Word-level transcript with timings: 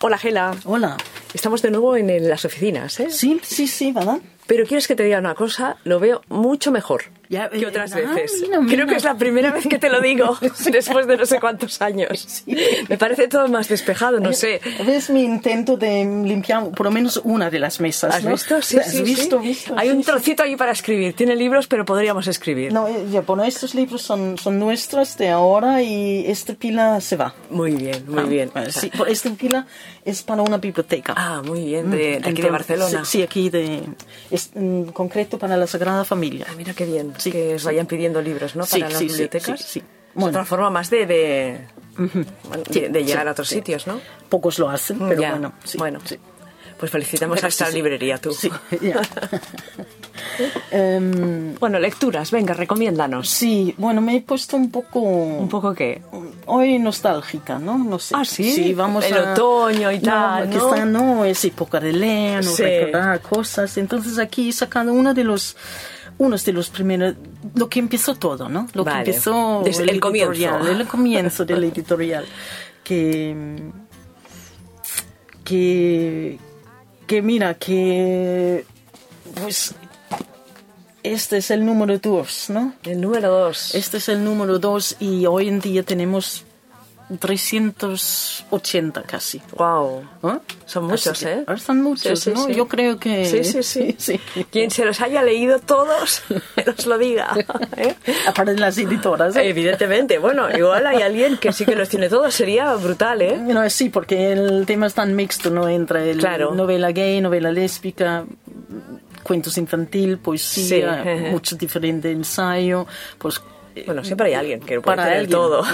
Hola, 0.00 0.16
Gela. 0.16 0.54
Hola. 0.64 0.96
Estamos 1.34 1.60
de 1.60 1.72
nuevo 1.72 1.96
en 1.96 2.28
las 2.28 2.44
oficinas, 2.44 3.00
¿eh? 3.00 3.10
Sí, 3.10 3.40
sí, 3.42 3.66
sí, 3.66 3.90
¿verdad? 3.90 4.18
Pero 4.48 4.64
quieres 4.66 4.88
que 4.88 4.96
te 4.96 5.04
diga 5.04 5.18
una 5.20 5.34
cosa, 5.36 5.76
lo 5.84 6.00
veo 6.00 6.22
mucho 6.28 6.72
mejor 6.72 7.02
Ya, 7.28 7.48
que 7.50 7.60
eh, 7.60 7.66
otras 7.66 7.92
ah, 7.92 7.96
veces. 8.00 8.42
mira, 8.42 8.58
Creo 8.66 8.86
que 8.88 8.94
es 8.96 9.04
la 9.04 9.14
primera 9.16 9.52
vez 9.52 9.66
que 9.68 9.78
te 9.78 9.90
lo 9.90 10.00
digo 10.00 10.36
después 10.72 11.06
de 11.06 11.16
no 11.18 11.26
sé 11.26 11.38
cuántos 11.38 11.80
años. 11.82 12.44
Me 12.88 12.96
parece 12.98 13.28
todo 13.28 13.46
más 13.48 13.68
despejado, 13.68 14.18
no 14.20 14.32
sé. 14.32 14.60
¿Ves 14.86 15.10
mi 15.10 15.22
intento 15.22 15.76
de 15.76 16.02
limpiar 16.24 16.70
por 16.70 16.86
lo 16.86 16.90
menos 16.90 17.20
una 17.24 17.50
de 17.50 17.58
las 17.58 17.78
mesas? 17.80 18.14
¿Has 18.16 18.24
¿no? 18.24 18.30
visto? 18.32 18.62
Sí, 18.62 18.78
¿Has 18.78 18.90
sí, 18.90 19.02
visto, 19.02 19.38
sí. 19.42 19.48
visto? 19.48 19.74
Hay 19.76 19.90
Sí, 19.90 19.94
un 19.96 20.02
sí. 20.02 20.10
trocito 20.10 20.42
ahí 20.42 20.56
para 20.56 20.72
escribir. 20.72 21.12
Tiene 21.14 21.36
libros, 21.36 21.66
pero 21.68 21.84
podríamos 21.84 22.26
escribir. 22.26 22.72
No, 22.72 22.88
eh, 22.88 23.04
ya, 23.12 23.20
bueno, 23.20 23.44
estos 23.44 23.74
libros 23.74 24.00
son, 24.00 24.38
son 24.38 24.58
nuestros 24.58 25.16
de 25.18 25.28
ahora 25.28 25.82
y 25.82 26.24
esta 26.26 26.54
pila 26.54 27.00
se 27.02 27.16
va. 27.16 27.34
Muy 27.50 27.72
bien, 27.72 28.04
muy 28.08 28.20
Ah, 28.22 28.26
bien. 28.26 28.50
eh, 28.54 28.72
Sí, 28.72 28.90
por 28.96 29.10
esta 29.10 29.28
pila 29.30 29.66
es 30.06 30.22
para 30.22 30.40
una 30.40 30.56
biblioteca. 30.56 31.12
Ah, 31.16 31.42
muy 31.44 31.66
bien, 31.66 31.90
de, 31.90 31.96
de 31.98 32.04
aquí 32.16 32.22
de 32.40 32.48
Entonces, 32.48 32.50
Barcelona. 32.52 33.04
Sí, 33.04 33.18
sí, 33.18 33.22
aquí 33.22 33.50
de, 33.50 33.82
es 34.38 34.50
en 34.56 34.86
concreto 34.92 35.38
para 35.38 35.56
la 35.56 35.66
Sagrada 35.66 36.04
Familia. 36.04 36.46
Ah, 36.48 36.54
mira 36.56 36.72
qué 36.74 36.84
bien, 36.86 37.12
Sí, 37.18 37.30
que 37.30 37.54
os 37.56 37.64
vayan 37.64 37.86
pidiendo 37.86 38.20
libros, 38.22 38.56
¿no? 38.56 38.64
Sí, 38.64 38.78
Para 38.80 38.90
las 38.90 38.98
sí, 38.98 39.06
bibliotecas. 39.06 39.60
sí. 39.60 39.82
Es 40.16 40.24
otra 40.24 40.44
forma 40.44 40.70
más 40.70 40.90
de, 40.90 41.06
de, 41.06 41.68
llegar 43.04 43.28
a 43.28 43.32
otros 43.32 43.48
sitios, 43.48 43.86
¿no? 43.86 44.00
Pocos 44.28 44.58
lo 44.58 44.68
hacen, 44.68 44.98
pero 44.98 45.20
Ya, 45.20 45.30
bueno, 45.32 45.52
bueno. 45.76 46.00
Pues 46.78 46.90
felicitamos 46.92 47.42
a 47.42 47.48
esta 47.48 47.68
librería, 47.70 48.18
tú. 48.18 48.32
Sí, 48.32 48.50
ya. 48.80 49.00
Em, 50.70 51.54
Bueno, 51.56 51.78
lecturas, 51.78 52.30
venga, 52.30 52.54
recomiéndanos. 52.54 53.28
sí, 53.28 53.74
bueno, 53.78 54.00
me 54.00 54.16
he 54.16 54.20
puesto 54.20 54.56
un 54.56 54.70
poco... 54.70 55.00
Un 55.00 55.48
poco 55.48 55.74
qué. 55.74 56.02
Hoy 56.50 56.78
nostálgica, 56.78 57.58
¿no? 57.58 57.76
No 57.78 57.98
sé. 57.98 58.14
Ah, 58.16 58.24
¿sí? 58.24 58.50
Sí, 58.52 58.72
vamos 58.74 59.04
El 59.04 59.14
a... 59.18 59.32
otoño 59.34 59.92
y 59.92 59.98
tal, 60.00 60.48
¿no? 60.50 60.56
está, 60.74 60.84
no, 60.84 61.24
es 61.24 61.44
época 61.44 61.78
de 61.78 61.92
leer, 61.92 62.44
no 62.44 62.50
Sí. 62.50 62.62
recordar 62.62 63.20
cosas. 63.20 63.76
Entonces 63.76 64.18
aquí 64.18 64.48
he 64.48 64.52
sacado 64.52 64.92
uno 64.92 65.12
de 65.14 65.24
los... 65.24 65.56
Unos 66.20 66.44
de 66.44 66.52
los 66.52 66.68
primeros, 66.68 67.14
lo 67.54 67.68
que 67.68 67.78
empezó 67.78 68.16
todo, 68.16 68.48
¿no? 68.48 68.66
Lo 68.72 68.82
Vale. 68.82 69.04
que 69.04 69.10
empezó 69.10 69.62
Desde 69.64 69.84
el 69.84 70.00
comienzo. 70.00 70.32
editorial, 70.32 70.66
el 70.80 70.86
comienzo 70.88 71.44
del 71.44 71.62
editorial. 71.72 72.24
Que, 72.82 73.70
que, 75.44 76.38
que 77.06 77.22
mira, 77.22 77.54
que 77.54 78.64
pues 79.40 79.74
este 81.12 81.38
es 81.38 81.50
el 81.50 81.64
número 81.64 81.98
dos, 81.98 82.50
¿no? 82.50 82.74
El 82.84 83.00
número 83.00 83.30
dos. 83.30 83.74
Este 83.74 83.96
es 83.98 84.08
el 84.08 84.22
número 84.24 84.58
dos 84.58 84.96
y 85.00 85.26
hoy 85.26 85.48
en 85.48 85.60
día 85.60 85.82
tenemos 85.82 86.44
380 87.18 89.02
casi. 89.02 89.40
Wow. 89.56 90.02
¿Ah? 90.22 90.40
Son 90.66 90.84
muchos, 90.84 91.18
que- 91.20 91.32
¿eh? 91.32 91.44
Son 91.56 91.82
muchos, 91.82 92.20
Sí, 92.20 92.30
sí, 92.30 92.36
¿no? 92.36 92.46
sí. 92.46 92.54
Yo 92.54 92.68
creo 92.68 92.98
que... 92.98 93.24
Sí, 93.24 93.44
sí, 93.44 93.62
sí. 93.62 93.94
sí. 93.98 94.20
Quien 94.50 94.70
se 94.70 94.84
los 94.84 95.00
haya 95.00 95.22
leído 95.22 95.58
todos, 95.58 96.22
que 96.54 96.64
nos 96.64 96.86
lo 96.86 96.98
diga. 96.98 97.34
¿eh? 97.76 97.94
Aparte 98.26 98.52
de 98.54 98.60
las 98.60 98.76
editoras. 98.78 99.34
¿eh? 99.36 99.48
Evidentemente, 99.48 100.18
bueno, 100.18 100.48
igual 100.54 100.86
hay 100.86 101.02
alguien 101.02 101.38
que 101.38 101.52
sí 101.52 101.64
que 101.64 101.74
los 101.76 101.88
tiene 101.88 102.08
todos, 102.08 102.34
sería 102.34 102.74
brutal, 102.74 103.22
¿eh? 103.22 103.36
No, 103.38 103.68
sí, 103.70 103.88
porque 103.88 104.32
el 104.32 104.66
tema 104.66 104.86
es 104.86 104.94
tan 104.94 105.16
mixto, 105.16 105.48
¿no? 105.50 105.68
Entre 105.68 106.10
el 106.10 106.18
Claro. 106.18 106.54
novela 106.54 106.92
gay, 106.92 107.20
novela 107.20 107.50
lésbica, 107.50 108.24
cuentos 109.22 109.58
infantil, 109.58 110.18
poesía, 110.18 111.02
Sí. 111.04 111.10
mucho 111.30 111.56
diferente 111.56 112.10
ensayo, 112.10 112.86
pues... 113.18 113.40
eh, 113.74 113.84
Bueno, 113.86 114.02
siempre 114.04 114.28
hay 114.28 114.34
alguien 114.34 114.60
que 114.60 114.76
lo 114.76 114.82
puede 114.82 114.96
para 114.96 115.08
tener 115.10 115.28
todo. 115.28 115.62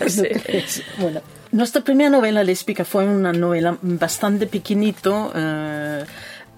Sí. 0.08 0.28
Bueno. 0.98 1.20
Nuestra 1.52 1.82
primera 1.82 2.10
novela 2.10 2.44
lésbica 2.44 2.84
fue 2.84 3.04
una 3.06 3.32
novela 3.32 3.76
bastante 3.82 4.46
pequeñito. 4.46 5.32
eh, 5.34 6.04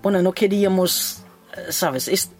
bueno, 0.03 0.21
no 0.21 0.33
queríamos, 0.33 1.23
eh, 1.57 1.71
¿sabes? 1.73 2.09
Es, 2.09 2.31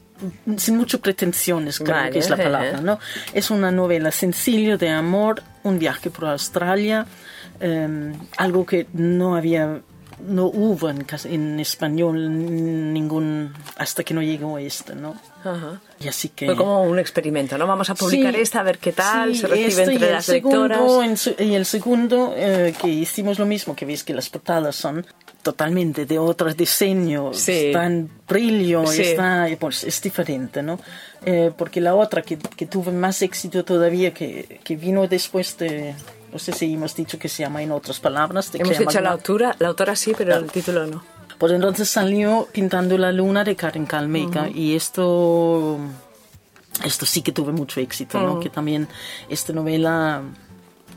sin 0.57 0.77
muchas 0.77 1.01
pretensiones, 1.01 1.79
creo 1.79 1.97
Vale, 1.97 2.11
que 2.11 2.19
es 2.19 2.29
la 2.31 2.37
palabra, 2.37 2.81
¿no? 2.81 2.99
Es 3.33 3.51
una 3.51 3.71
novela 3.71 4.11
sencilla 4.13 4.77
de 4.77 4.91
amor, 4.91 5.43
un 5.63 5.79
viaje 5.79 6.11
por 6.11 6.27
Australia, 6.27 7.07
eh, 7.61 8.13
algo 8.37 8.67
que 8.67 8.87
no 8.93 9.35
había, 9.37 9.81
no 10.27 10.47
hubo 10.47 10.89
en, 10.91 11.07
en 11.25 11.61
español 11.61 12.93
ningún, 12.93 13.53
hasta 13.77 14.05
que 14.05 14.15
no 14.15 14.23
llegó 14.23 14.59
este, 14.59 14.95
¿no? 14.95 15.15
Ajá. 15.45 15.81
Y 16.01 16.09
así 16.09 16.29
que... 16.31 16.47
Fue 16.47 16.57
como 16.57 16.83
un 16.83 16.99
experimento, 16.99 17.59
¿no? 17.59 17.67
Vamos 17.67 17.91
a 17.91 17.95
publicar 17.95 18.35
Sí, 18.35 18.41
esta, 18.41 18.61
a 18.61 18.63
ver 18.63 18.79
qué 18.79 18.93
tal, 18.93 19.35
sí, 19.35 19.41
se 19.41 19.47
recibe 19.49 19.69
este 19.69 19.83
y 19.83 19.95
entre 19.95 20.07
el 20.09 20.13
las 20.15 20.25
segundo, 20.25 20.69
lectoras. 20.69 21.27
en 21.39 21.49
y 21.51 21.55
el 21.55 21.65
segundo, 21.67 22.35
eh, 22.37 22.75
que 22.81 22.89
hicimos 22.89 23.39
lo 23.39 23.47
mismo, 23.47 23.75
que 23.77 23.85
veis 23.85 24.05
que 24.05 24.15
las 24.15 24.29
portadas 24.31 24.77
son 24.77 25.05
totalmente 25.43 26.07
de 26.07 26.19
otro 26.19 26.53
diseño, 26.55 27.33
Sí. 27.35 27.53
está 27.67 27.87
en 27.87 28.09
brillo, 28.29 28.85
está, 28.85 29.49
pues 29.59 29.83
es 29.85 30.01
diferente, 30.01 30.63
¿no? 30.63 30.79
Eh, 31.25 31.51
porque 31.57 31.81
la 31.81 31.95
otra 31.97 32.23
que, 32.23 32.37
que 32.39 32.67
tuvo 32.67 32.93
más 32.93 33.23
éxito 33.23 33.65
todavía, 33.65 34.15
que, 34.15 34.61
que 34.63 34.77
vino 34.77 35.07
después 35.09 35.57
de, 35.59 35.95
no 36.33 36.39
sé 36.39 36.53
si 36.53 36.73
hemos 36.73 36.95
dicho 36.97 37.19
que 37.19 37.29
se 37.29 37.43
llama 37.43 37.63
en 37.63 37.73
otras 37.73 38.01
palabras. 38.01 38.51
de 38.51 38.61
Hemos 38.61 38.79
dicho 38.79 39.01
la 39.01 39.11
autora, 39.11 39.55
la 39.59 39.69
autora 39.69 39.95
sí, 39.95 40.15
pero 40.17 40.35
el 40.37 40.51
título 40.51 40.87
no. 40.87 41.05
pues 41.39 41.53
entonces 41.53 41.89
salió 41.89 42.49
Pintando 42.53 42.97
la 42.97 43.13
Luna 43.13 43.45
de 43.45 43.55
Karen 43.55 43.85
Kalmeika 43.85 44.49
y 44.49 44.75
esto, 44.75 45.79
esto 46.85 47.05
sí 47.05 47.21
que 47.21 47.33
tuvo 47.33 47.53
mucho 47.53 47.81
éxito, 47.81 48.21
¿no? 48.21 48.41
Que 48.41 48.49
también 48.49 48.89
esta 49.29 49.53
novela, 49.53 50.23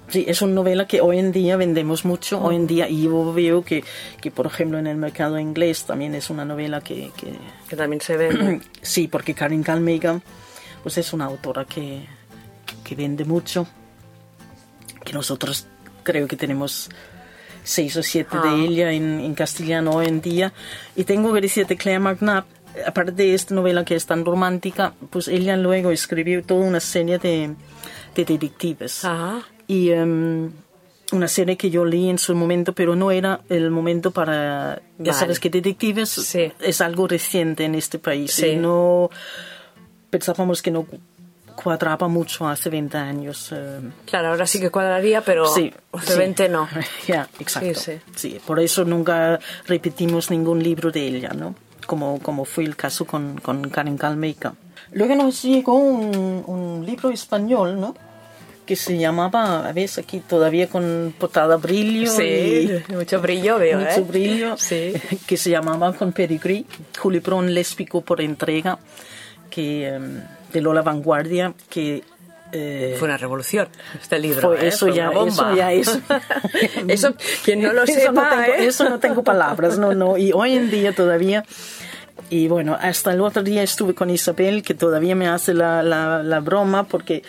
sí, 0.08 0.24
es 0.26 0.42
una 0.42 0.54
novela 0.54 0.88
que 0.88 1.02
hoy 1.02 1.20
en 1.20 1.34
día 1.34 1.58
vendemos 1.58 2.06
mucho, 2.06 2.42
hoy 2.42 2.56
en 2.56 2.68
día, 2.68 2.88
y 2.88 3.04
yo 3.04 3.34
veo 3.34 3.62
que, 3.64 3.84
que, 4.22 4.32
por 4.32 4.46
ejemplo, 4.46 4.80
en 4.80 4.88
el 4.88 4.96
mercado 4.96 5.38
inglés 5.38 5.84
también 5.84 6.16
es 6.16 6.30
una 6.30 6.46
novela 6.46 6.80
que, 6.80 7.12
que 7.18 7.38
Que 7.68 7.76
también 7.76 8.00
se 8.00 8.16
ve. 8.16 8.62
sí, 8.82 9.10
porque 9.10 9.34
Karen 9.34 9.64
Kalmeika, 9.64 10.22
pues 10.82 10.98
es 10.98 11.12
una 11.12 11.26
autora 11.26 11.66
que, 11.66 12.06
que 12.86 12.96
vende 12.96 13.26
mucho, 13.26 13.68
que 15.06 15.14
nosotros 15.14 15.68
creo 16.04 16.28
que 16.28 16.36
tenemos 16.36 16.90
seis 17.64 17.96
o 17.96 18.04
siete 18.04 18.36
Ah. 18.38 18.42
de 18.46 18.66
ella 18.66 18.92
en, 18.92 19.22
en 19.22 19.34
castellano 19.36 19.92
hoy 19.92 20.08
en 20.08 20.20
día. 20.22 20.52
Y 20.96 21.06
tengo 21.06 21.34
que 21.34 21.40
decir 21.42 21.66
de 21.68 21.78
Claire 21.78 22.00
McNabb, 22.00 22.44
aparte 22.86 23.12
de 23.14 23.34
esta 23.34 23.56
novela 23.56 23.86
que 23.86 23.96
es 23.96 24.06
tan 24.06 24.26
romántica, 24.26 24.94
pues 25.10 25.28
ella 25.30 25.56
luego 25.58 25.92
escribió 25.92 26.44
toda 26.44 26.66
una 26.66 26.80
serie 26.82 27.18
de, 27.20 27.56
de 28.16 28.26
detectives. 28.26 29.06
Ajá. 29.06 29.42
Y 29.68 29.90
em, 29.92 30.52
una 31.12 31.28
serie 31.28 31.56
que 31.58 31.70
yo 31.72 31.86
leí 31.86 32.10
en 32.10 32.18
su 32.20 32.36
momento, 32.36 32.74
pero 32.74 32.96
no 32.96 33.10
era 33.12 33.42
el 33.50 33.72
momento 33.72 34.12
para... 34.12 34.82
Ya 35.00 35.12
Vale. 35.12 35.14
sabes 35.14 35.40
que 35.40 35.50
detectives 35.50 36.10
Sí. 36.10 36.52
es 36.60 36.82
algo 36.82 37.08
reciente 37.08 37.64
en 37.66 37.74
este 37.76 37.98
país. 38.00 38.32
Sí. 38.34 38.48
Y 38.48 38.56
no 38.58 39.10
pensábamos 40.10 40.62
que 40.62 40.72
no 40.72 40.86
cuadraba 41.56 42.08
mucho 42.08 42.48
hace 42.48 42.70
20 42.70 42.98
años. 42.98 43.50
eh, 43.54 43.80
Claro, 44.06 44.30
ahora 44.30 44.46
sí 44.46 44.60
que 44.60 44.70
cuadraría, 44.70 45.22
pero 45.22 45.48
sí, 45.48 45.74
hace 45.94 46.14
sí. 46.14 46.18
20 46.20 46.50
no. 46.50 46.68
Ya, 47.08 47.28
exacto. 47.40 47.80
Sí, 47.80 48.00
Sí, 48.16 48.40
por 48.46 48.60
eso 48.60 48.84
nunca 48.86 49.40
repetimos 49.66 50.30
ningún 50.32 50.62
libro 50.62 50.92
de 50.92 51.08
ella, 51.08 51.30
¿no? 51.30 51.56
Como, 51.88 52.20
como 52.20 52.46
fue 52.46 52.64
el 52.64 52.76
caso 52.76 53.06
con, 53.06 53.38
con 53.40 53.70
Karen 53.70 53.98
Kalmeika. 53.98 54.56
Luego 54.92 55.16
nos 55.16 55.42
llegó 55.44 55.76
un, 55.76 56.44
un 56.48 56.86
libro 56.86 57.10
español, 57.12 57.80
¿no? 57.80 57.96
Que 58.66 58.76
se 58.76 58.98
llamaba, 58.98 59.68
a 59.68 59.72
veces 59.74 60.00
aquí 60.00 60.20
todavía 60.22 60.68
con 60.68 61.14
portada 61.20 61.56
brillo 61.58 62.12
Sí, 62.12 62.24
y 62.90 62.94
mucho 62.94 63.22
brillo 63.22 63.60
veo, 63.60 63.78
mucho 63.80 64.00
¿eh? 64.00 64.06
brillo, 64.08 64.58
Sí. 64.58 64.94
que 65.28 65.38
se 65.38 65.52
llamaba 65.52 65.94
con 65.94 66.12
Pedigrí, 66.14 66.66
Juliprón 66.98 67.54
lésbico 67.54 68.02
por 68.02 68.22
entrega, 68.22 68.80
que, 69.52 69.88
em, 69.90 70.22
de 70.54 70.62
Lola 70.62 70.82
Vanguardia, 70.82 71.54
que... 71.70 72.04
eh, 72.52 72.96
Fue 73.00 73.08
una 73.08 73.18
revolución 73.18 73.68
este 74.02 74.20
libro. 74.20 74.50
fue- 74.50 74.66
¿eh? 74.66 74.68
eso, 74.70 74.88
Fue 74.88 74.96
ya, 74.96 75.10
una 75.10 75.20
bomba. 75.20 75.32
eso 75.34 75.56
ya 75.56 75.72
es. 75.74 76.00
Eso, 76.88 77.14
quien 77.44 77.62
no 77.62 77.74
lo 77.74 77.84
Eso 77.84 77.94
sepa, 77.94 78.12
no 78.12 78.30
tengo, 78.30 78.44
¿eh? 78.44 78.66
eso 78.68 78.90
no 78.90 79.00
tengo 79.00 79.24
palabras, 79.24 79.78
no, 79.78 79.94
no. 79.94 80.18
Y 80.18 80.32
hoy 80.34 80.54
en 80.54 80.70
día 80.72 80.94
todavía. 80.94 81.44
Y 82.30 82.48
bueno, 82.48 82.78
hasta 82.80 83.12
el 83.14 83.22
otro 83.22 83.44
día 83.44 83.62
estuve 83.62 83.94
con 83.94 84.10
Isabel, 84.10 84.64
que 84.64 84.74
todavía 84.74 85.16
me 85.16 85.28
hace 85.28 85.54
la, 85.54 85.84
la, 85.84 86.24
la 86.24 86.40
broma, 86.40 86.86
porque 86.86 87.22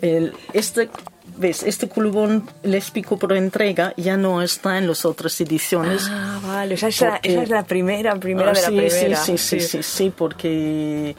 el, 0.00 0.32
este, 0.54 0.88
¿ves? 1.36 1.64
este 1.64 1.88
culubón 1.88 2.48
lésbico 2.62 3.18
por 3.18 3.32
entrega 3.34 3.92
ya 3.96 4.16
no 4.16 4.40
está 4.40 4.78
en 4.78 4.86
las 4.86 5.04
otras 5.04 5.38
ediciones. 5.40 6.06
Ah, 6.08 6.40
vale, 6.42 6.74
esa 6.76 6.88
es, 6.88 7.00
la, 7.00 7.10
Porque- 7.14 7.32
esa 7.32 7.42
es 7.42 7.48
la 7.50 7.64
primera, 7.64 8.14
primera 8.16 8.52
Ah, 8.52 8.54
de 8.54 8.60
la 8.62 8.68
sí, 8.68 8.76
primera. 8.76 9.16
Sí, 9.18 9.36
sí, 9.38 9.60
sí, 9.60 9.68
sí, 9.68 9.82
sí, 9.82 10.12
porque, 10.16 11.14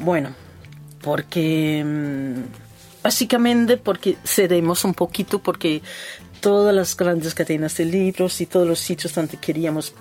bueno, 0.00 0.30
porque 1.02 1.82
mm, 1.84 3.02
básicamente 3.02 3.76
porque 3.76 4.16
cedemos 4.24 4.84
un 4.84 4.94
poquito, 4.94 5.38
porque 5.40 5.82
todas 6.40 6.74
las 6.74 6.96
grandes 6.96 7.34
cadenas 7.34 7.76
de 7.76 7.84
libros 7.86 8.40
y 8.40 8.46
todos 8.46 8.66
los 8.66 8.78
sitios 8.78 9.14
donde 9.14 9.36
queríamos 9.38 9.94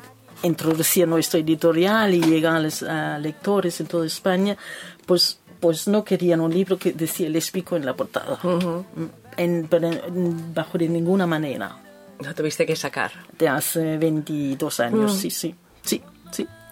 introducir 0.44 1.08
nuestro 1.08 1.40
editorial 1.40 2.14
y 2.14 2.22
llegar 2.22 2.58
a, 2.58 2.60
los- 2.60 2.84
a 2.84 3.18
lectores 3.20 3.80
en 3.80 3.88
toda 3.88 4.06
España, 4.06 4.58
pues 5.06 5.40
pues 5.62 5.88
no 5.88 6.04
querían 6.04 6.42
un 6.42 6.54
libro 6.54 6.78
que 6.78 6.92
decía 6.92 7.28
lésbico 7.30 7.76
en 7.76 7.86
la 7.86 7.96
portada, 7.96 8.38
Mm, 8.44 9.06
en- 9.38 9.68
pero 9.68 9.88
en- 9.92 10.54
bajo 10.54 10.78
de 10.78 10.88
ninguna 10.90 11.26
manera. 11.26 11.78
Lo 12.20 12.36
tuviste 12.36 12.66
que 12.66 12.76
sacar. 12.76 13.12
de 13.40 13.48
hace 13.50 13.98
22 13.98 14.80
años, 14.82 15.14
sí, 15.18 15.32
sí, 15.32 15.56
sí, 15.82 15.98
sí. 15.98 16.04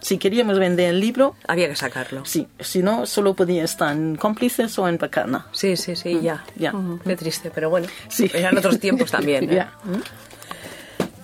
Si 0.03 0.17
queríamos 0.17 0.59
vender 0.59 0.89
el 0.89 0.99
libro, 0.99 1.35
Había 1.47 1.67
que 1.69 1.75
sacarlo. 1.77 2.25
sí, 2.25 2.45
si 2.59 2.83
no, 2.83 3.05
solo 3.05 3.33
podía 3.33 3.63
estar 3.63 3.93
en 3.93 4.15
cómplices 4.17 4.77
o 4.77 4.87
en 4.87 4.97
bacana. 4.97 5.47
Sí, 5.53 5.77
sí, 5.77 5.95
sí, 5.95 6.19
ya. 6.21 6.43
ya. 6.57 6.75
Ujú, 6.75 6.99
Qué 7.03 7.15
triste, 7.15 7.49
pero 7.55 7.69
bueno. 7.69 7.87
Sí. 8.09 8.29
Eran 8.33 8.57
otros 8.57 8.79
tiempos 8.79 9.09
también. 9.09 9.45
¿eh? 9.49 9.55
Ya. 9.55 9.71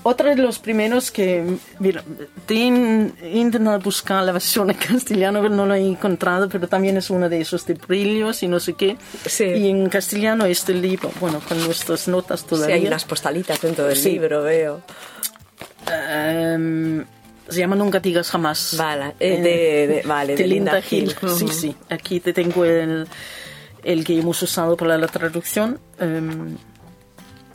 Otro 0.02 0.30
de 0.30 0.38
los 0.38 0.60
primeros 0.60 1.12
que, 1.12 1.58
mira, 1.80 2.02
he 2.48 2.54
intentado 3.38 3.78
buscar 3.81 4.24
la 4.24 4.31
versión 4.31 4.70
en 4.70 4.78
castellano, 4.78 5.42
pero 5.42 5.54
no 5.54 5.66
lo 5.66 5.74
he 5.76 5.86
encontrado, 5.86 6.48
pero 6.48 6.70
también 6.70 6.96
es 6.96 7.10
uno 7.10 7.28
de 7.28 7.42
esos 7.42 7.66
de 7.66 7.74
brillos 7.74 8.42
y 8.42 8.48
no 8.48 8.62
sé 8.62 8.74
qué. 8.76 8.96
Sí. 9.26 9.44
Y 9.44 9.68
en 9.68 9.90
castellano 9.90 10.46
este 10.46 10.74
libro, 10.74 11.12
bueno, 11.20 11.42
con 11.46 11.62
nuestras 11.66 12.08
notas 12.08 12.40
Sí, 12.40 12.46
todavía. 12.48 12.76
hay 12.76 12.88
unas 12.88 13.04
postalitas 13.04 13.60
dentro 13.62 13.86
del 13.88 13.98
Sí. 13.98 14.12
libro, 14.12 14.42
veo. 14.42 14.81
Em, 16.10 17.04
se 17.50 17.60
llama 17.60 17.75
Nunca 17.75 18.00
digas 18.00 18.30
jamás. 18.30 18.75
Vale, 18.78 19.16
eh, 19.19 19.42
de- 19.42 19.88
de- 19.96 20.01
vale, 20.07 20.36
de 20.36 20.48
Linda 20.48 20.80
Hill. 20.90 21.10
Sí, 21.38 21.46
Ujú. 21.46 21.48
sí. 21.54 21.75
Aquí 21.90 22.19
te 22.19 22.34
tengo 22.34 22.66
el, 22.66 23.07
el 23.84 24.04
que 24.04 24.19
hemos 24.19 24.42
usado 24.42 24.75
para 24.78 24.98
la 24.98 25.07
traducción. 25.07 25.80
em, 26.00 26.56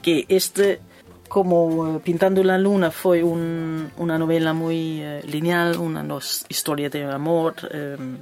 que 0.02 0.26
este, 0.28 0.80
como 1.28 1.96
eh, 1.96 2.00
Pintando 2.04 2.44
la 2.44 2.58
Luna, 2.58 2.90
fue 2.90 3.22
un- 3.24 3.90
una 3.96 4.18
novela 4.18 4.52
muy 4.52 5.00
eh, 5.00 5.22
lineal, 5.26 5.78
una 5.78 6.02
nos- 6.02 6.44
historia 6.48 6.90
de 6.90 7.04
amor, 7.04 7.54
em, 7.72 8.18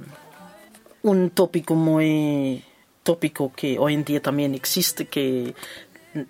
un 1.03 1.29
tópico 1.31 1.75
muy 1.75 2.63
tópico 3.03 3.51
que 3.53 3.77
hoy 3.77 3.93
en 3.95 4.05
día 4.05 4.21
también 4.21 4.55
existe, 4.55 5.07
que 5.07 5.53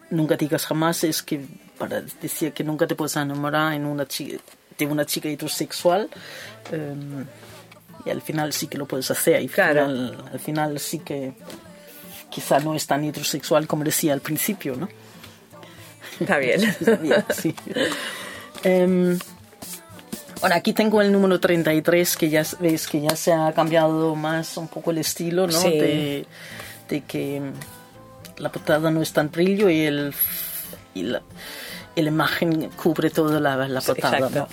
nunca 0.10 0.36
digas 0.36 0.66
jamás, 0.66 1.04
es 1.04 1.22
que 1.22 1.46
para 1.78 2.02
decir 2.02 2.52
que 2.54 2.64
nunca 2.64 2.88
te 2.88 2.96
puedes 2.96 3.16
enamorar 3.16 3.74
en 3.74 3.86
una 3.86 4.08
chica, 4.08 4.42
de 4.78 4.86
una 4.86 5.06
chica 5.06 5.30
heterosexual. 5.30 6.10
em, 6.72 7.26
y 8.06 8.10
al 8.10 8.22
final 8.22 8.52
sí 8.54 8.68
que 8.68 8.78
lo 8.78 8.86
puedes 8.86 9.10
hacer. 9.12 9.42
Y 9.42 9.48
Claro. 9.48 9.86
final- 9.86 10.24
al 10.34 10.40
final 10.40 10.80
sí 10.80 11.00
que 11.00 11.34
quizá 12.30 12.60
no 12.60 12.74
es 12.76 12.86
tan 12.88 13.04
heterosexual 13.04 13.68
como 13.68 13.84
decía 13.84 14.14
al 14.14 14.22
principio, 14.22 14.76
¿no? 14.76 14.90
Está 16.20 16.38
bien. 16.38 16.62
Bien, 17.02 17.24
sí. 17.34 17.56
Em, 18.64 19.18
bueno, 20.42 20.56
aquí 20.56 20.74
tengo 20.74 21.02
el 21.02 21.12
número 21.12 21.40
33, 21.40 22.16
que 22.18 22.30
ya 22.30 22.44
ves 22.60 22.88
que 22.88 23.02
ya 23.02 23.16
se 23.16 23.32
ha 23.34 23.52
cambiado 23.54 24.16
más 24.16 24.58
un 24.58 24.68
poco 24.68 24.92
el 24.92 24.98
estilo, 25.00 25.48
¿no? 25.48 25.54
Sí. 25.60 25.70
De, 25.70 26.26
de 26.90 27.02
que 27.02 27.42
la 28.38 28.52
portada 28.52 28.92
no 28.92 29.02
es 29.02 29.12
tan 29.14 29.32
brillo 29.32 29.70
y 29.70 29.82
el 29.82 30.14
y 30.94 31.04
la, 31.04 31.22
y 31.96 32.02
la 32.02 32.08
imagen 32.10 32.70
cubre 32.72 33.10
toda 33.10 33.40
la, 33.40 33.68
la 33.68 33.82
portada. 33.82 34.30
¿no? 34.30 34.48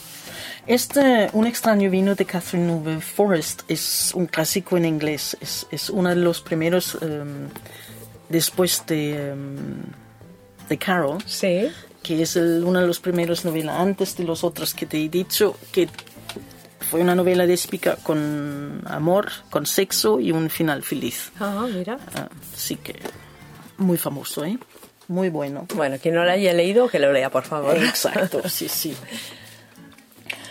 Este, 0.66 1.31
Un 1.32 1.46
extraño 1.46 1.90
vino 1.90 2.14
de 2.14 2.25
Catherine 2.25 2.66
Newby 2.66 3.00
Forrest, 3.00 3.62
es 3.69 4.12
un 4.14 4.26
clásico 4.26 4.76
en 4.76 4.84
inglés, 4.84 5.37
es, 5.40 5.66
es 5.70 5.90
uno 5.90 6.10
de 6.10 6.16
los 6.16 6.40
primeros 6.42 6.96
em, 7.00 7.48
después 8.28 8.84
de, 8.87 9.31
em, 9.31 9.56
de 10.69 10.78
Carol 10.78 11.19
Sí. 11.26 11.69
que 12.02 12.22
es 12.22 12.37
el- 12.37 12.62
una 12.64 12.81
de 12.82 12.86
las 12.86 13.00
primeras 13.00 13.44
novelas 13.44 13.78
antes 13.81 14.16
de 14.16 14.25
los 14.25 14.44
otros 14.44 14.75
que 14.75 14.86
te 14.86 15.02
he 15.02 15.08
dicho, 15.08 15.56
que 15.72 15.88
fue 16.81 17.00
una 17.00 17.14
novela 17.14 17.44
lésbica 17.46 17.96
con 17.96 18.82
amor, 18.86 19.31
con 19.50 19.64
sexo 19.66 20.20
y 20.20 20.31
un 20.32 20.50
final 20.50 20.82
feliz. 20.82 21.32
Ah, 21.40 21.66
mira. 21.72 21.98
Así 22.54 22.76
que 22.76 22.96
muy 23.78 23.96
famoso, 23.96 24.44
¿eh? 24.44 24.58
Muy 25.10 25.28
bueno. 25.28 25.66
Bueno, 25.74 25.96
quien 26.00 26.14
no 26.14 26.24
lo 26.24 26.30
haya 26.30 26.52
leído, 26.52 26.88
que 26.88 27.00
lo 27.00 27.12
lea, 27.12 27.30
por 27.30 27.42
favor. 27.42 27.76
Exacto, 27.76 28.48
sí, 28.48 28.68
sí. 28.68 28.96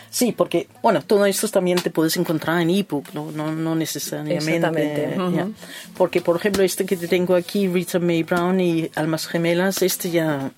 Sí, 0.09 0.33
porque, 0.33 0.67
bueno, 0.81 1.01
todo 1.01 1.25
esto 1.25 1.47
también 1.47 1.77
te 1.81 1.91
puedes 1.91 2.17
encontrar 2.17 2.59
en 2.61 2.69
ebook, 2.71 3.13
no, 3.13 3.31
no, 3.31 3.53
no 3.53 3.73
necesariamente. 3.75 4.56
Exactamente, 4.56 5.15
ya. 5.33 5.47
Porque, 5.95 6.19
por 6.19 6.35
ejemplo, 6.35 6.61
este 6.63 6.85
que 6.85 6.97
te 6.97 7.07
tengo 7.07 7.35
aquí, 7.35 7.69
Rita 7.69 8.00
Mae 8.00 8.23
Brown 8.23 8.59
y 8.59 8.91
Almas 8.95 9.27
Gemelas, 9.27 9.81
este 9.81 10.09
ya, 10.11 10.51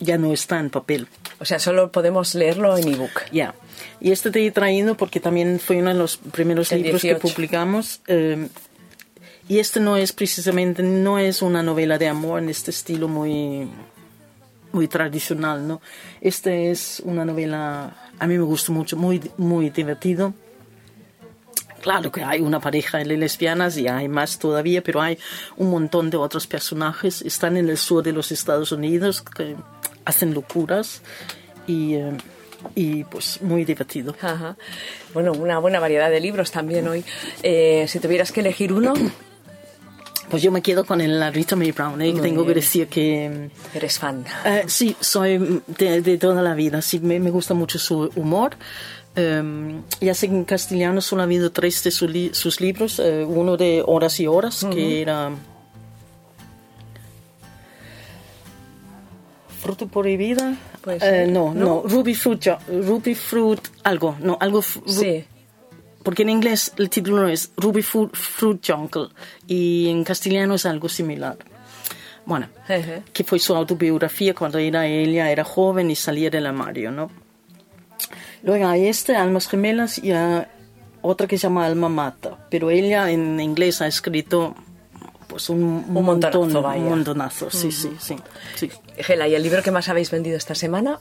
ya 0.00 0.16
no 0.16 0.32
está 0.32 0.58
en 0.58 0.70
papel. 0.70 1.06
O 1.38 1.44
sea, 1.44 1.58
solo 1.58 1.92
podemos 1.92 2.34
leerlo 2.34 2.78
en 2.78 2.88
ebook. 2.88 3.24
Ya. 3.30 3.54
Y 4.00 4.12
este 4.12 4.30
te 4.30 4.46
he 4.46 4.50
traído 4.52 4.96
porque 4.96 5.20
también 5.20 5.60
fue 5.60 5.76
uno 5.76 5.90
de 5.90 5.96
los 5.98 6.16
primeros 6.16 6.72
El 6.72 6.82
libros 6.82 7.02
18. 7.02 7.20
que 7.20 7.28
publicamos. 7.34 8.00
eh, 8.06 8.48
y 9.48 9.58
este 9.58 9.80
no 9.80 9.96
es 9.96 10.12
precisamente, 10.12 10.82
no 10.82 11.18
es 11.18 11.42
una 11.42 11.62
novela 11.62 11.98
de 11.98 12.08
amor 12.08 12.42
en 12.42 12.48
este 12.48 12.70
estilo 12.70 13.08
muy, 13.08 13.68
muy 14.72 14.88
tradicional, 14.88 15.66
¿no? 15.66 15.80
Este 16.20 16.70
es 16.70 17.00
una 17.04 17.24
novela, 17.24 17.94
a 18.18 18.26
mí 18.26 18.38
me 18.38 18.44
gusta 18.44 18.72
mucho, 18.72 18.96
muy, 18.96 19.20
muy 19.36 19.70
divertido. 19.70 20.34
Claro 21.82 22.10
que 22.10 22.24
hay 22.24 22.40
una 22.40 22.60
pareja 22.60 22.98
de 22.98 23.04
lesbianas 23.04 23.76
y 23.76 23.86
hay 23.86 24.08
más 24.08 24.38
todavía, 24.38 24.82
pero 24.82 25.02
hay 25.02 25.18
un 25.58 25.70
montón 25.70 26.08
de 26.08 26.16
otros 26.16 26.46
personajes. 26.46 27.20
Están 27.20 27.58
en 27.58 27.68
el 27.68 27.76
sur 27.76 28.02
de 28.02 28.12
los 28.12 28.32
Estados 28.32 28.72
Unidos 28.72 29.20
que 29.20 29.54
hacen 30.06 30.32
locuras 30.32 31.02
y, 31.66 31.96
eh, 31.96 32.16
y 32.74 33.04
pues 33.04 33.42
muy 33.42 33.66
divertido. 33.66 34.16
Ajá. 34.22 34.56
Bueno, 35.12 35.32
una 35.32 35.58
buena 35.58 35.78
variedad 35.78 36.08
de 36.08 36.20
libros 36.20 36.50
también 36.50 36.88
hoy. 36.88 37.04
Eh, 37.42 37.84
si 37.86 38.00
tuvieras 38.00 38.32
que 38.32 38.40
elegir 38.40 38.72
uno, 38.72 38.94
Pues 40.30 40.42
yo 40.42 40.50
me 40.50 40.62
quedo 40.62 40.84
con 40.84 41.00
el, 41.00 41.32
Rita 41.32 41.54
Mae 41.54 41.72
Brown, 41.72 42.00
¿eh? 42.02 42.14
Tengo 42.20 42.44
que 42.46 42.54
decir 42.54 42.88
que... 42.88 43.50
eres 43.74 43.98
fan. 43.98 44.24
eh, 44.44 44.64
sí, 44.66 44.96
soy 44.98 45.62
de, 45.78 46.00
de 46.02 46.18
toda 46.18 46.42
la 46.42 46.54
vida, 46.54 46.82
sí, 46.82 46.98
me, 47.00 47.20
me 47.20 47.30
gusta 47.30 47.54
mucho 47.54 47.78
su 47.78 48.10
humor. 48.16 48.56
Eh, 49.16 49.80
ya 50.00 50.12
sé 50.14 50.28
que 50.28 50.34
en 50.34 50.44
castellano 50.44 51.00
solo 51.00 51.22
ha 51.22 51.24
habido 51.24 51.52
tres 51.52 51.84
de 51.84 51.90
su 51.92 52.08
li- 52.08 52.30
sus 52.34 52.60
libros, 52.60 52.98
eh, 52.98 53.24
uno 53.24 53.56
de 53.56 53.82
Horas 53.86 54.18
y 54.18 54.26
Horas, 54.26 54.66
que 54.72 55.02
era... 55.02 55.30
Fruto 59.60 59.86
prohibida. 59.86 60.56
Puede 60.82 61.24
Eh, 61.24 61.26
no, 61.26 61.54
¿no? 61.54 61.64
no, 61.64 61.82
Ruby 61.86 62.14
Fruit, 62.14 62.44
Ruby 62.68 63.14
Fruit, 63.14 63.60
algo, 63.84 64.16
no, 64.20 64.36
algo. 64.40 64.60
Sí. 64.62 65.24
Porque 66.04 66.22
en 66.22 66.28
inglés 66.28 66.72
el 66.76 66.88
título 66.90 67.26
es 67.26 67.50
Ruby 67.56 67.82
Fruit, 67.82 68.14
Fruit 68.14 68.64
Jungle 68.64 69.08
y 69.48 69.88
en 69.88 70.04
castellano 70.04 70.54
es 70.54 70.66
algo 70.66 70.88
similar. 70.88 71.36
Bueno, 72.26 72.48
que 73.12 73.24
fue 73.24 73.38
su 73.38 73.54
autobiografía 73.54 74.34
cuando 74.34 74.58
era 74.58 74.86
ella 74.86 75.30
era 75.30 75.44
joven 75.44 75.90
y 75.90 75.96
salía 75.96 76.30
del 76.30 76.46
armario, 76.46 76.90
¿no? 76.90 77.10
Luego 78.42 78.66
hay 78.68 78.86
este, 78.86 79.16
Almas 79.16 79.48
Gemelas, 79.48 79.98
y 79.98 80.12
otra 81.02 81.26
que 81.26 81.38
se 81.38 81.42
llama 81.42 81.66
Alma 81.66 81.88
Mata, 81.88 82.46
pero 82.50 82.70
ella 82.70 83.10
en 83.10 83.40
inglés 83.40 83.80
ha 83.80 83.86
escrito 83.86 84.54
pues 85.26 85.48
un, 85.48 85.84
Un 85.88 86.04
montón, 86.04 86.52
vaya. 86.62 86.80
un 86.80 86.88
montonazo, 86.90 87.50
sí, 87.50 87.72
sí, 87.72 87.90
sí, 87.98 88.16
sí. 88.54 88.70
Gela, 88.98 89.26
¿y 89.26 89.34
el 89.34 89.42
libro 89.42 89.62
que 89.62 89.70
más 89.70 89.88
habéis 89.88 90.10
vendido 90.10 90.36
esta 90.36 90.54
semana? 90.54 91.00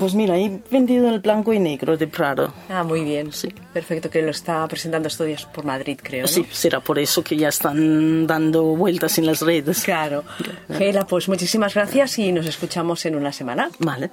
Pues 0.00 0.14
mira, 0.14 0.38
he 0.38 0.62
vendido 0.70 1.10
el 1.10 1.20
blanco 1.20 1.52
y 1.52 1.58
negro 1.58 1.94
de 1.94 2.06
Prado. 2.06 2.54
Ah, 2.70 2.82
muy 2.82 3.04
bien. 3.04 3.34
Sí. 3.34 3.52
Perfecto, 3.74 4.08
que 4.08 4.22
lo 4.22 4.30
está 4.30 4.66
presentando 4.66 5.08
estos 5.08 5.26
días 5.26 5.44
por 5.44 5.66
Madrid, 5.66 5.98
creo. 6.02 6.22
¿no? 6.22 6.26
Sí, 6.26 6.46
será 6.50 6.80
por 6.80 6.98
eso 6.98 7.22
que 7.22 7.36
ya 7.36 7.48
están 7.48 8.26
dando 8.26 8.62
vueltas 8.62 9.18
en 9.18 9.26
las 9.26 9.42
redes. 9.42 9.82
Claro. 9.84 10.24
Gela, 10.72 11.06
pues 11.06 11.28
muchísimas 11.28 11.74
gracias 11.74 12.18
y 12.18 12.32
nos 12.32 12.46
escuchamos 12.46 13.04
en 13.04 13.14
una 13.14 13.30
semana. 13.30 13.68
Vale. 13.78 14.08